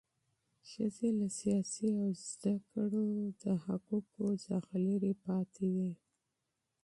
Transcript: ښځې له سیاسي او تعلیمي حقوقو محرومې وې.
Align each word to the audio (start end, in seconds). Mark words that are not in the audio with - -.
ښځې 0.69 1.09
له 1.19 1.27
سیاسي 1.39 1.87
او 2.01 2.09
تعلیمي 2.71 3.29
حقوقو 3.65 4.23
محرومې 4.45 4.95
وې. 5.75 5.91